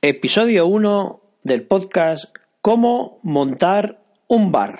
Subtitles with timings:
[0.00, 2.26] Episodio 1 del podcast
[2.60, 4.78] Cómo montar un bar.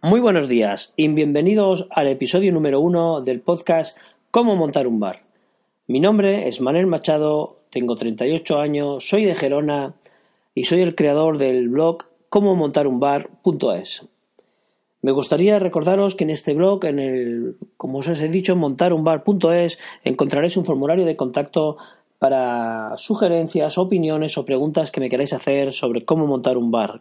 [0.00, 3.98] Muy buenos días y bienvenidos al episodio número 1 del podcast
[4.30, 5.24] Cómo montar un bar.
[5.88, 9.94] Mi nombre es Manuel Machado, tengo 38 años, soy de Gerona
[10.54, 14.06] y soy el creador del blog cómo montar un bar.es.
[15.02, 20.56] Me gustaría recordaros que en este blog, en el, como os he dicho, montarunbar.es, encontraréis
[20.56, 21.78] un formulario de contacto
[22.18, 27.00] para sugerencias, opiniones o preguntas que me queráis hacer sobre cómo montar un bar.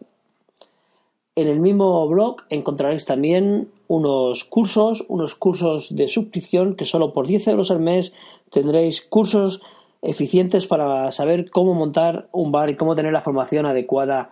[1.36, 7.28] En el mismo blog encontraréis también unos cursos, unos cursos de suscripción que solo por
[7.28, 8.14] 10 euros al mes
[8.50, 9.62] tendréis cursos
[10.02, 14.30] eficientes para saber cómo montar un bar y cómo tener la formación adecuada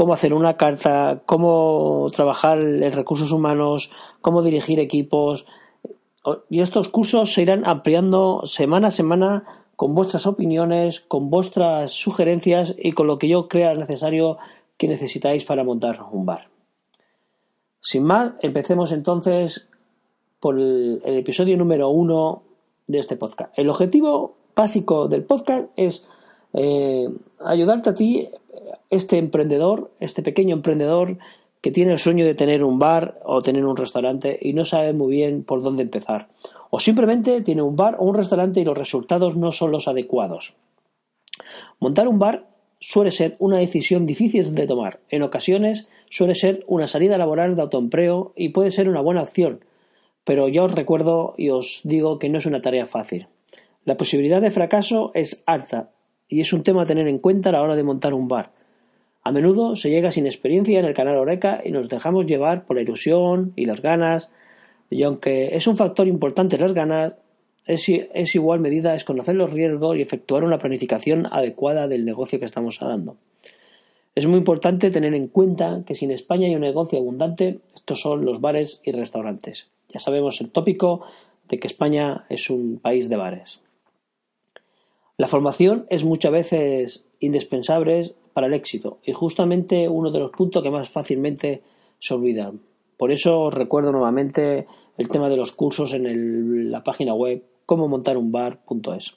[0.00, 3.90] cómo hacer una carta, cómo trabajar en recursos humanos,
[4.22, 5.44] cómo dirigir equipos.
[6.48, 9.44] Y estos cursos se irán ampliando semana a semana
[9.76, 14.38] con vuestras opiniones, con vuestras sugerencias y con lo que yo crea necesario
[14.78, 16.48] que necesitáis para montar un bar.
[17.82, 19.68] Sin más, empecemos entonces
[20.40, 22.40] por el, episodio número uno
[22.86, 23.52] de este podcast.
[23.54, 26.06] El objetivo básico del podcast es
[26.54, 27.06] eh,
[27.44, 28.30] ayudarte a ti
[28.90, 31.18] este emprendedor, este pequeño emprendedor
[31.60, 34.92] que tiene el sueño de tener un bar o tener un restaurante y no sabe
[34.92, 36.28] muy bien por dónde empezar.
[36.70, 40.54] O simplemente tiene un bar o un restaurante y los resultados no son los adecuados.
[41.78, 42.46] Montar un bar
[42.78, 45.00] suele ser una decisión difícil de tomar.
[45.10, 49.60] En ocasiones suele ser una salida laboral de autoempleo y puede ser una buena opción.
[50.24, 53.28] Pero yo os recuerdo y os digo que no es una tarea fácil.
[53.84, 55.90] La posibilidad de fracaso es alta
[56.28, 58.52] y es un tema a tener en cuenta a la hora de montar un bar.
[59.22, 62.76] A menudo se llega sin experiencia en el canal Oreca y nos dejamos llevar por
[62.76, 64.30] la ilusión y las ganas,
[64.88, 67.14] y aunque es un factor importante las ganas,
[67.66, 72.46] es, igual medida es conocer los riesgos y efectuar una planificación adecuada del negocio que
[72.46, 73.16] estamos dando.
[74.14, 78.00] Es muy importante tener en cuenta que si en España hay un negocio abundante, estos
[78.00, 79.68] son los bares y restaurantes.
[79.88, 81.02] Ya sabemos el tópico
[81.48, 83.60] de que España es un país de bares.
[85.16, 90.62] La formación es muchas veces indispensable para el éxito y justamente uno de los puntos
[90.62, 91.62] que más fácilmente
[91.98, 92.60] se olvidan.
[92.96, 94.66] Por eso recuerdo nuevamente
[94.98, 99.14] el tema de los cursos en la página web cómo montar un bar.es.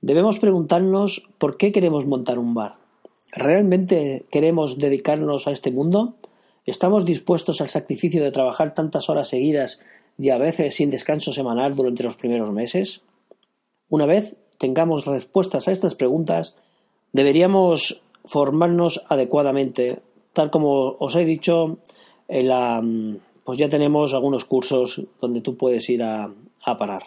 [0.00, 2.74] Debemos preguntarnos por qué queremos montar un bar.
[3.32, 6.14] ¿Realmente queremos dedicarnos a este mundo?
[6.66, 9.80] ¿Estamos dispuestos al sacrificio de trabajar tantas horas seguidas
[10.18, 13.02] y a veces sin descanso semanal durante los primeros meses?
[13.88, 16.56] Una vez tengamos respuestas a estas preguntas,
[17.14, 20.00] deberíamos formarnos adecuadamente.
[20.34, 21.78] Tal como os he dicho,
[22.28, 22.82] en la,
[23.44, 26.30] pues ya tenemos algunos cursos donde tú puedes ir a,
[26.78, 27.04] parar.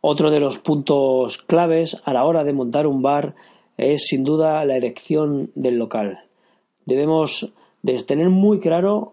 [0.00, 3.34] Otro de los puntos claves a la hora de montar un bar
[3.76, 6.20] es sin duda la elección del local.
[6.86, 7.52] Debemos
[7.82, 9.12] de tener muy claro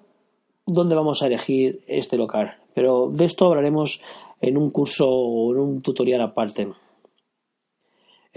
[0.66, 4.02] dónde vamos a elegir este local, pero de esto hablaremos
[4.40, 6.70] en un curso o en un tutorial aparte.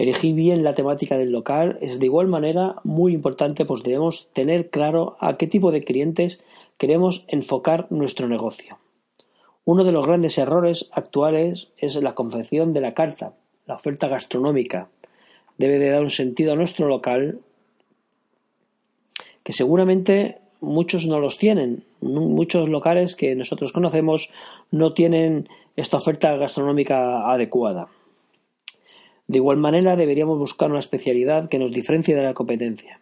[0.01, 4.71] Elegir bien la temática del local es de igual manera muy importante, pues debemos tener
[4.71, 6.39] claro a qué tipo de clientes
[6.79, 8.79] queremos enfocar nuestro negocio.
[9.63, 13.33] Uno de los grandes errores actuales es la confección de la carta,
[13.67, 14.89] la oferta gastronómica.
[15.59, 17.37] Debe de dar un sentido a nuestro local
[19.43, 21.83] que seguramente muchos no los tienen.
[22.01, 24.31] Muchos locales que nosotros conocemos
[24.71, 27.87] no tienen esta oferta gastronómica adecuada.
[29.27, 32.99] De igual manera, deberíamos buscar una especialidad que nos diferencie de la competencia.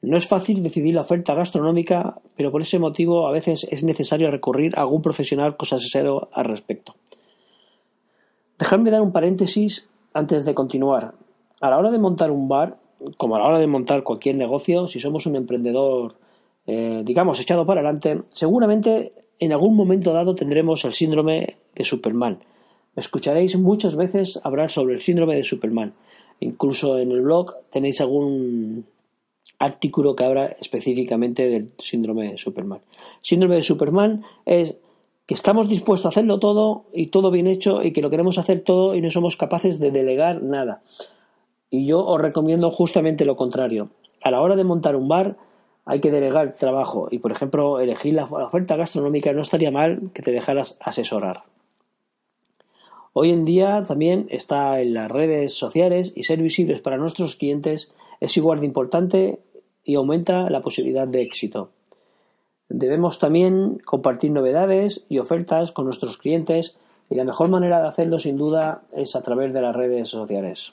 [0.00, 4.30] No es fácil decidir la oferta gastronómica, pero por ese motivo a veces es necesario
[4.30, 6.96] recurrir a algún profesional asesoro al respecto.
[8.58, 11.14] Dejadme dar un paréntesis antes de continuar.
[11.60, 12.78] A la hora de montar un bar,
[13.16, 16.16] como a la hora de montar cualquier negocio, si somos un emprendedor,
[16.66, 22.40] eh, digamos, echado para adelante, seguramente en algún momento dado tendremos el síndrome de Superman
[22.96, 25.92] escucharéis muchas veces hablar sobre el síndrome de Superman.
[26.40, 28.84] Incluso en el blog tenéis algún
[29.58, 32.80] artículo que habla específicamente del síndrome de Superman.
[33.20, 34.74] Síndrome de Superman es
[35.26, 38.62] que estamos dispuestos a hacerlo todo y todo bien hecho y que lo queremos hacer
[38.62, 40.82] todo y no somos capaces de delegar nada.
[41.70, 43.90] Y yo os recomiendo justamente lo contrario.
[44.22, 45.36] A la hora de montar un bar
[45.84, 50.22] hay que delegar trabajo y, por ejemplo, elegir la oferta gastronómica no estaría mal que
[50.22, 51.44] te dejaras asesorar.
[53.14, 57.90] Hoy en día también está en las redes sociales y ser visibles para nuestros clientes
[58.20, 59.38] es igual de importante
[59.84, 61.70] y aumenta la posibilidad de éxito.
[62.68, 66.74] Debemos también compartir novedades y ofertas con nuestros clientes
[67.10, 70.72] y la mejor manera de hacerlo sin duda es a través de las redes sociales.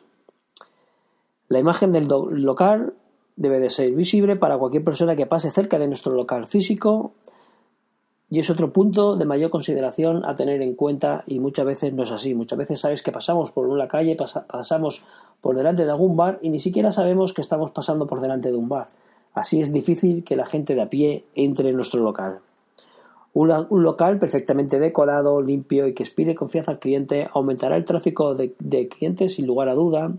[1.50, 2.94] La imagen del local
[3.36, 7.12] debe de ser visible para cualquier persona que pase cerca de nuestro local físico
[8.32, 12.04] y es otro punto de mayor consideración a tener en cuenta y muchas veces no
[12.04, 12.36] es así.
[12.36, 15.04] Muchas veces sabes que pasamos por una calle, pasamos
[15.42, 18.58] por delante de algún bar y ni siquiera sabemos que estamos pasando por delante de
[18.58, 18.88] un bar.
[19.34, 22.40] Así es difícil que la gente de a pie entre en nuestro local.
[23.34, 28.54] Un, local perfectamente decorado, limpio y que inspire confianza al cliente aumentará el tráfico de,
[28.60, 30.12] de clientes sin lugar a duda.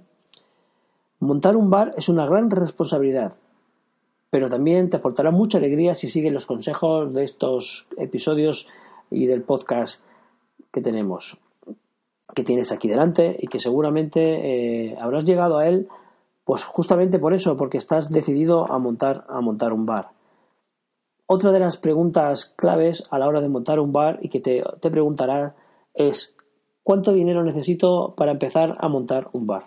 [1.21, 3.35] Montar un bar es una gran responsabilidad,
[4.31, 8.69] pero también te aportará mucha alegría si sigues los consejos de estos episodios
[9.11, 10.03] y del podcast
[10.73, 11.37] que tenemos,
[12.35, 14.21] que tienes aquí delante y que seguramente
[14.91, 15.89] eh, habrás llegado a él,
[16.45, 20.11] pues justamente por eso, porque estás decidido a montar, a montar un bar.
[21.27, 24.63] Otra de las preguntas claves a la hora de montar un bar y que te,
[24.81, 25.55] te preguntará
[25.95, 26.35] es
[26.85, 29.65] ¿cuánto dinero necesito para empezar a montar un bar?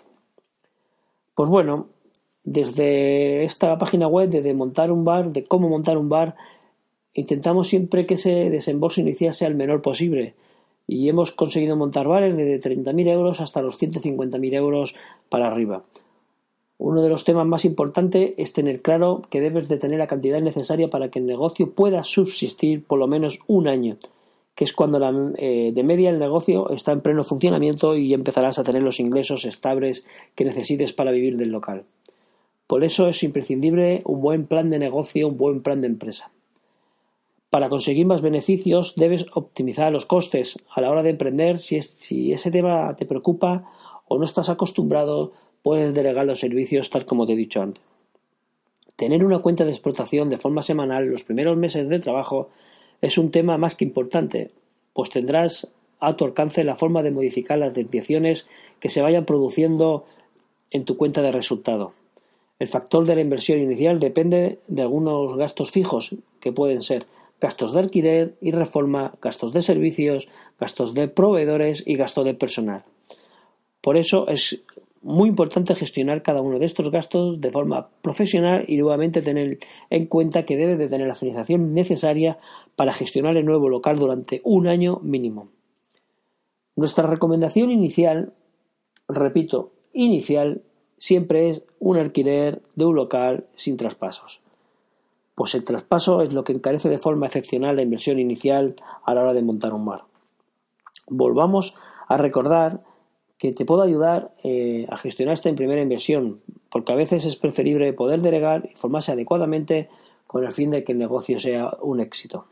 [1.34, 1.88] Pues bueno,
[2.44, 6.36] desde esta página web de, montar un bar, de cómo montar un bar,
[7.14, 10.34] intentamos siempre que ese desembolso inicial sea el menor posible
[10.86, 14.94] y hemos conseguido montar bares desde 30.000 euros hasta los 150.000 euros
[15.30, 15.84] para arriba.
[16.76, 20.40] Uno de los temas más importantes es tener claro que debes de tener la cantidad
[20.40, 23.96] necesaria para que el negocio pueda subsistir por lo menos un año,
[24.54, 28.58] que es cuando la, eh, de media el negocio está en pleno funcionamiento y empezarás
[28.58, 30.04] a tener los ingresos estables
[30.34, 31.84] que necesites para vivir del local.
[32.66, 36.30] Por eso es imprescindible un buen plan de negocio, un buen plan de empresa.
[37.54, 41.60] Para conseguir más beneficios debes optimizar los costes a la hora de emprender.
[41.60, 43.70] Si, ese tema te preocupa
[44.08, 45.32] o no estás acostumbrado,
[45.62, 47.80] puedes delegar los servicios tal como te he dicho antes.
[48.96, 52.48] Tener una cuenta de explotación de forma semanal los primeros meses de trabajo
[53.00, 54.50] es un tema más que importante,
[54.92, 55.70] pues tendrás
[56.00, 58.48] a tu alcance la forma de modificar las desviaciones
[58.80, 60.06] que se vayan produciendo
[60.70, 61.92] en tu cuenta de resultado.
[62.58, 67.06] El factor de la inversión inicial depende de algunos gastos fijos, que pueden ser
[67.40, 70.28] gastos de alquiler y reforma, gastos de servicios,
[70.58, 72.84] gastos de proveedores y gasto de personal.
[73.80, 74.62] Por eso es
[75.02, 79.58] muy importante gestionar cada uno de estos gastos de forma profesional y nuevamente tener
[79.90, 82.38] en cuenta que debe de tener la financiación necesaria
[82.74, 85.48] para gestionar el nuevo local durante un año mínimo.
[86.76, 88.32] Nuestra recomendación inicial,
[89.06, 90.62] repito, inicial,
[90.98, 94.40] siempre es un alquiler de un local sin traspasos.
[95.34, 99.22] Pues el traspaso es lo que encarece de forma excepcional la inversión inicial a la
[99.22, 100.04] hora de montar un bar.
[101.08, 101.74] Volvamos
[102.08, 102.82] a recordar
[103.36, 107.92] que te puedo ayudar eh, a gestionar esta primera inversión, porque a veces es preferible
[107.92, 109.88] poder delegar y formarse adecuadamente
[110.26, 112.46] con el fin de que el negocio sea un éxito.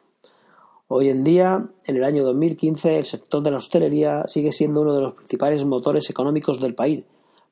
[0.88, 4.94] Hoy en día, en el año 2015, el sector de la hostelería sigue siendo uno
[4.94, 7.04] de los principales motores económicos del país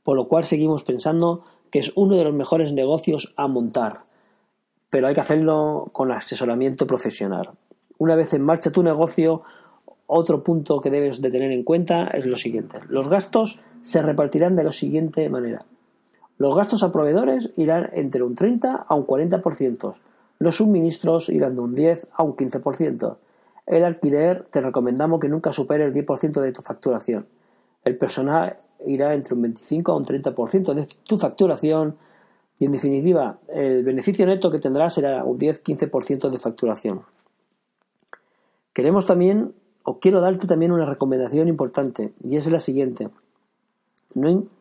[0.03, 4.01] por lo cual seguimos pensando que es uno de los mejores negocios a montar,
[4.91, 7.51] pero hay que hacerlo con asesoramiento profesional.
[7.99, 9.43] Una vez en marcha tu negocio,
[10.07, 12.81] otro punto que debes de tener en cuenta es lo siguiente.
[12.89, 15.61] Los gastos se repartirán de la siguiente manera.
[16.37, 19.95] Los gastos a proveedores irán entre un 30 a un 40%.
[20.39, 23.17] Los suministros irán de un 10 a un 15%.
[23.67, 27.27] El alquiler te recomendamos que nunca supere el 10% de tu facturación.
[27.85, 31.97] El personal irá entre un 25 a un 30% de tu facturación
[32.59, 37.03] y en definitiva el beneficio neto que tendrás será un 10-15% de facturación.
[38.73, 43.09] Queremos también, o quiero darte también una recomendación importante y es la siguiente.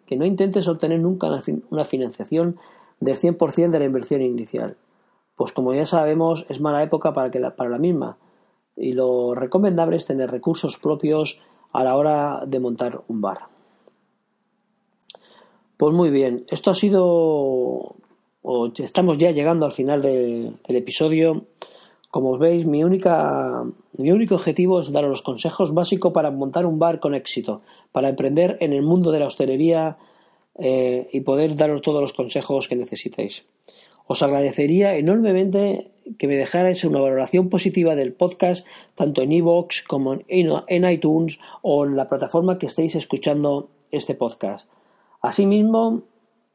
[0.06, 1.28] que no intentes obtener nunca
[1.70, 2.58] una financiación
[3.00, 4.78] del 100% de la inversión inicial,
[5.36, 8.18] pues como ya sabemos es mala época para, que para la misma
[8.76, 11.42] y lo recomendable es tener recursos propios
[11.74, 13.40] a la hora de montar un bar.
[15.78, 17.96] Pues muy bien, esto ha sido,
[18.42, 21.46] o estamos ya llegando al final del episodio.
[22.10, 23.64] Como veis, mi, única,
[23.98, 27.62] mi único objetivo es daros los consejos básicos para montar un bar con éxito,
[27.92, 29.98] para emprender en el mundo de la hostelería
[30.58, 33.46] eh, y poder daros todos los consejos que necesitéis.
[34.08, 40.18] Os agradecería enormemente que me dejarais una valoración positiva del podcast, tanto en iVoox como
[40.28, 44.70] en iTunes o en la plataforma que estéis escuchando este podcast.
[45.22, 46.04] Asimismo,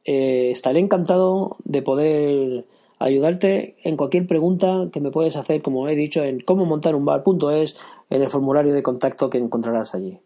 [0.03, 2.65] eh, estaré encantado de poder
[2.99, 7.05] ayudarte en cualquier pregunta que me puedes hacer, como he dicho, en cómo montar un
[7.05, 7.77] bar.es
[8.09, 10.19] en el formulario de contacto que encontrarás allí.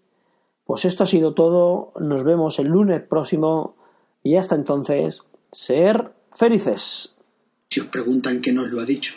[0.65, 3.75] Pues esto ha sido todo, nos vemos el lunes próximo
[4.21, 7.15] y hasta entonces, ser felices.
[7.79, 9.13] Si os preguntan que nos lo ha dicho,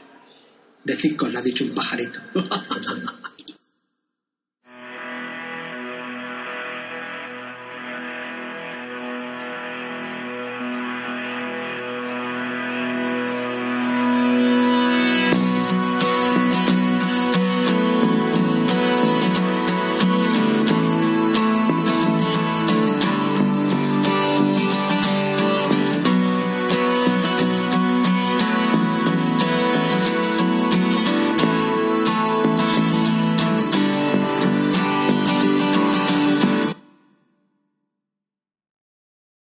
[0.85, 2.21] decid que os lo ha dicho un pajarito.